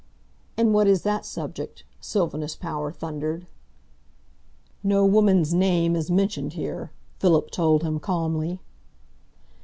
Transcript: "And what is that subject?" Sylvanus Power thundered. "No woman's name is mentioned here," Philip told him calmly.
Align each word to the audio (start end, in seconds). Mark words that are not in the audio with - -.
"And 0.57 0.73
what 0.73 0.87
is 0.87 1.03
that 1.03 1.27
subject?" 1.27 1.83
Sylvanus 1.99 2.55
Power 2.55 2.91
thundered. 2.91 3.45
"No 4.81 5.05
woman's 5.05 5.53
name 5.53 5.95
is 5.95 6.09
mentioned 6.09 6.53
here," 6.53 6.89
Philip 7.19 7.51
told 7.51 7.83
him 7.83 7.99
calmly. 7.99 8.61